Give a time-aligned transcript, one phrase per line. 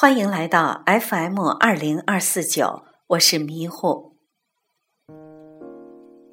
[0.00, 4.14] 欢迎来到 FM 二零二四九，我是迷糊。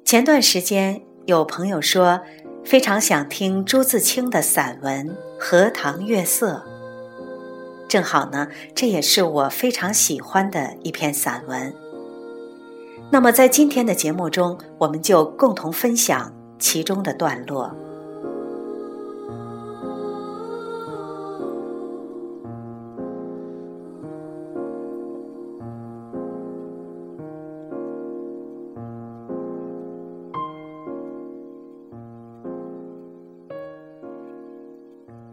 [0.06, 2.22] 前段时间有朋友说
[2.64, 5.08] 非常想听朱自清的散文
[5.38, 6.64] 《荷塘月色》，
[7.86, 11.74] 正好呢，这也是我非常喜欢的一篇散文。
[13.10, 17.76] 那么在今天的节目中，我们就共同分享其中的段落。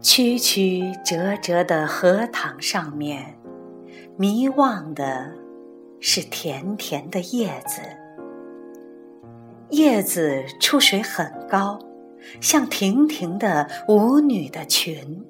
[0.08, 3.36] 曲曲折折的荷塘上面，
[4.16, 5.32] 迷望的
[5.98, 7.80] 是甜甜的叶子。
[9.70, 11.80] 叶子出水很高，
[12.40, 15.26] 像亭亭的舞女的裙。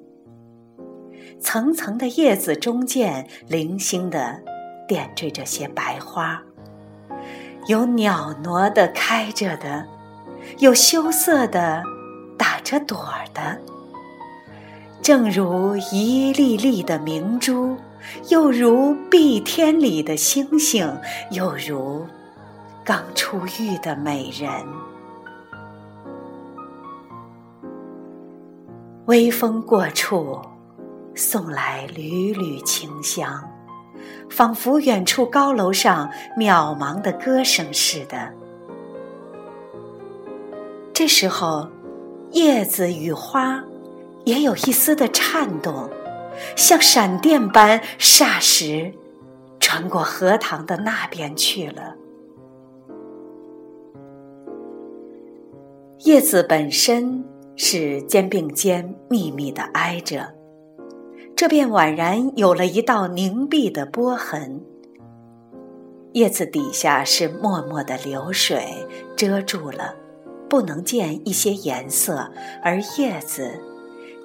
[1.39, 4.43] 层层的叶子中间，零星的
[4.87, 6.43] 点缀着些白花，
[7.65, 9.87] 有袅娜的开着的，
[10.59, 11.81] 有羞涩的
[12.37, 13.59] 打着朵儿的。
[15.07, 17.77] 正如一粒粒的明珠，
[18.27, 20.85] 又如碧天里的星星，
[21.31, 22.05] 又如
[22.83, 24.51] 刚出浴的美人。
[29.05, 30.41] 微风过处，
[31.15, 33.41] 送来缕缕清香，
[34.29, 38.29] 仿佛远处高楼上渺茫的歌声似的。
[40.93, 41.65] 这时候，
[42.31, 43.63] 叶子与花。
[44.27, 45.89] 也有一丝的颤动，
[46.57, 48.93] 像闪电般，霎时
[49.57, 51.95] 穿过荷塘的那边去了。
[55.99, 57.23] 叶子本身
[57.55, 60.35] 是肩并肩密密的挨着，
[61.33, 64.61] 这便宛然有了一道凝碧的波痕。
[66.11, 69.95] 叶子底下是脉脉的流水，遮住了，
[70.49, 72.29] 不能见一些颜色，
[72.61, 73.57] 而叶子。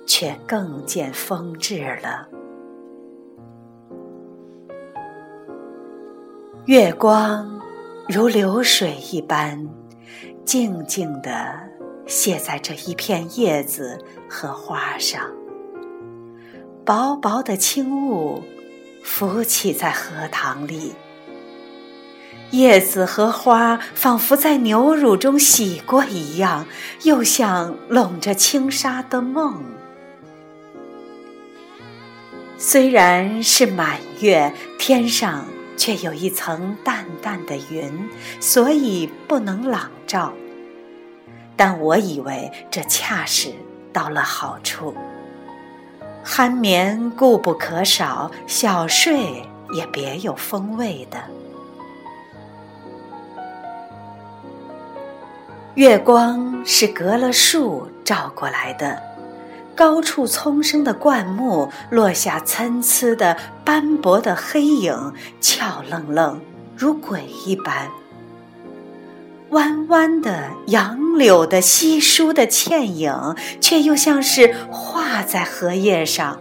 [0.06, 2.28] 却更见风致了。
[6.66, 7.60] 月光
[8.08, 9.68] 如流水一般，
[10.44, 11.52] 静静地
[12.06, 13.98] 泻在这一片叶子
[14.28, 15.28] 和花上。
[16.84, 18.42] 薄薄的轻雾
[19.02, 20.94] 浮起在荷塘里，
[22.52, 26.66] 叶子和花仿佛在牛乳中洗过一样，
[27.02, 29.64] 又像笼着轻纱的梦。
[32.64, 35.46] 虽然是满月，天上
[35.76, 38.08] 却有一层淡淡的云，
[38.38, 40.32] 所以不能朗照。
[41.56, 43.52] 但我以为这恰是
[43.92, 44.94] 到了好处，
[46.24, 49.42] 酣眠固不可少，小睡
[49.74, 51.18] 也别有风味的。
[55.74, 59.11] 月光是隔了树照过来的。
[59.74, 66.40] 高处丛生的灌木落下参差的斑驳的黑影，俏愣愣
[66.76, 67.88] 如鬼一般。
[69.50, 76.38] 弯弯的杨柳的稀疏的倩影，却又像是画在荷叶上。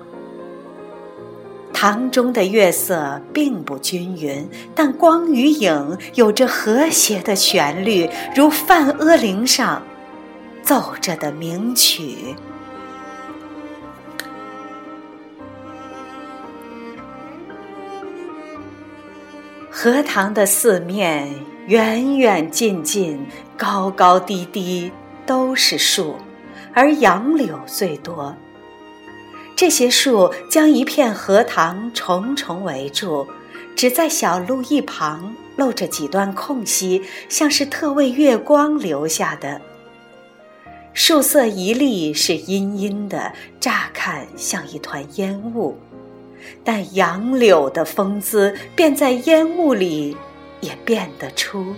[1.74, 9.82] 塘中的月色并不均匀，但光与影有着和谐的旋律，如梵阿铃上
[10.64, 12.36] 奏着的名曲。
[19.84, 21.28] 荷塘的四面，
[21.66, 23.26] 远远近近，
[23.58, 24.92] 高高低低，
[25.26, 26.18] 都是树，
[26.72, 28.36] 而杨柳最多。
[29.56, 33.28] 这些树将一片荷塘重重围住，
[33.76, 39.60] 只在小路一旁露着几段空隙，像是特为月光留下的。
[40.94, 45.76] 树色一粒是阴阴的，乍看像一团烟雾。
[46.64, 50.16] 但杨柳的风姿，便在烟雾里
[50.60, 51.76] 也辨得出。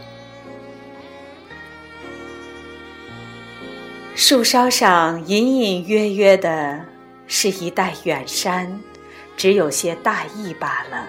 [4.15, 6.85] 树梢上隐隐约约的，
[7.27, 8.79] 是一带远山，
[9.35, 11.07] 只有些大意罢了。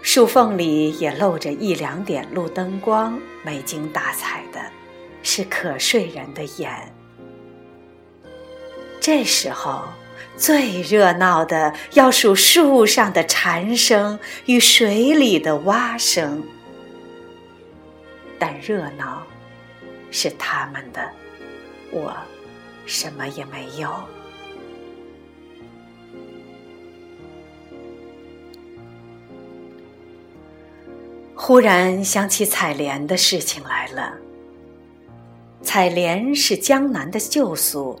[0.00, 4.60] 树缝里也露着一两点路灯光，没精打采的，
[5.22, 6.70] 是可睡人的眼。
[9.00, 9.84] 这时候。
[10.36, 16.42] 最热闹的要数树上的蝉声与水里的蛙声。
[18.38, 19.22] 但热闹
[20.10, 21.08] 是他们的
[21.90, 22.12] 我
[22.86, 23.92] 什么也没有。
[31.34, 34.14] 忽然想起采莲的事情来了。
[35.62, 38.00] 采莲是江南的旧俗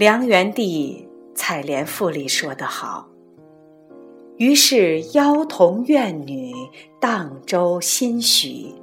[0.00, 1.06] 梁元帝
[1.36, 3.06] 《采莲赋》里说得好
[4.38, 6.54] ：“于是妖童怨女
[6.98, 8.74] 荡舟心许，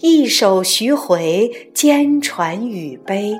[0.00, 3.38] 一首徐回，兼传语悲。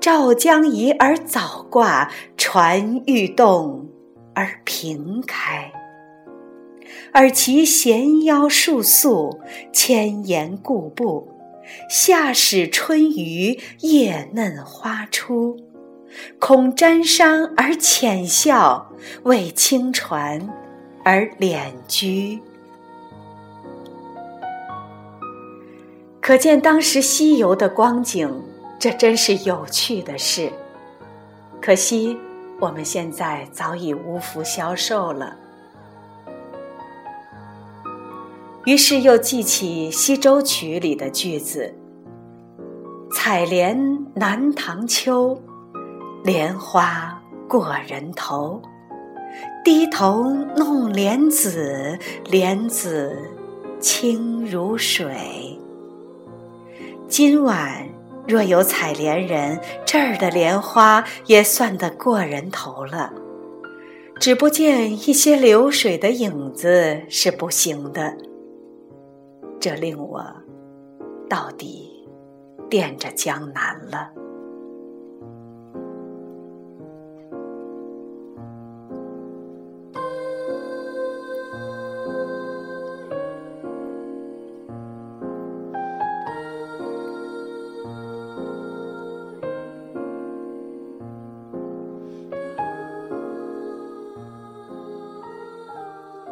[0.00, 3.88] 赵将移而早挂，船欲动。”
[4.34, 5.70] 而平开，
[7.12, 9.38] 而其闲腰束素，
[9.72, 11.28] 千言固步。
[11.88, 15.56] 夏始春余，叶嫩花初，
[16.38, 18.92] 恐沾裳而浅笑，
[19.24, 20.48] 为清船
[21.04, 22.40] 而敛居。
[26.20, 28.42] 可见当时西游的光景，
[28.78, 30.52] 这真是有趣的事。
[31.60, 32.18] 可惜。
[32.60, 35.36] 我们现在早已无福消受了。
[38.64, 41.72] 于是又记起《西洲曲》里的句子
[43.14, 45.40] ：“采莲南塘秋，
[46.22, 48.60] 莲花过人头。
[49.64, 50.24] 低头
[50.56, 53.16] 弄莲子，莲子
[53.80, 55.58] 清如水。”
[57.08, 57.86] 今晚。
[58.26, 63.10] 若有采莲人，这儿的莲花也算得过人头了。
[64.20, 68.14] 只不见一些流水的影子是不行的，
[69.58, 70.22] 这令我
[71.26, 72.06] 到底
[72.68, 74.10] 惦着江南了。《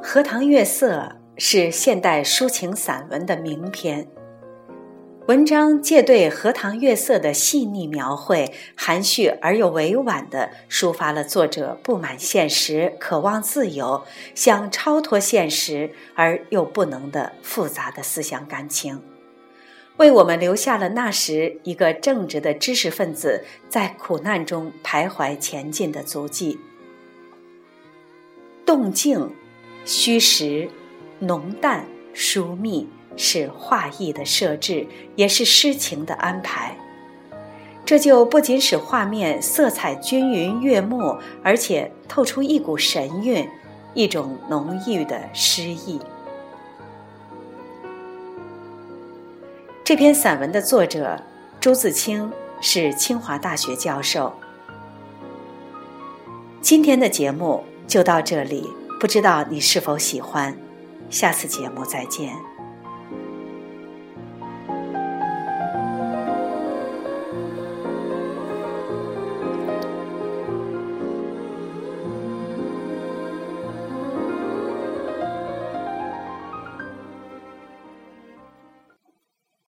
[0.09, 0.99] 荷塘月色》
[1.37, 4.07] 是现代抒情散文的名篇，
[5.27, 19.03] 文章借对荷塘月色的细腻描绘，含蓄而又委婉地抒发了作者不满现实、渴望自由、想超脱现实而又不能的复杂的思想感情，
[19.97, 26.61] 为我们留下了那时一个正直的知识分子在苦难中徘徊前进的足迹，
[28.65, 29.29] 动静。
[29.87, 30.69] 虚实、
[31.21, 34.85] 浓淡、疏密，是画意的设置，
[35.15, 36.77] 也是诗情的安排。
[37.85, 43.49] 这就不仅使画面色彩均匀悦目，而且透出一股神韵，
[43.95, 46.01] 一种浓郁的诗意。
[49.85, 51.23] 这篇散文的作者
[51.61, 54.33] 朱自清是清华大学教授。
[56.61, 58.69] 今天的节目就到这里。
[59.07, 60.59] 不知道你是否喜欢？
[61.11, 62.35] 下次节目再见。